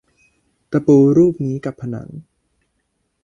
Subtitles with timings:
[0.71, 2.09] ตะปูรูปนี้กับผนัง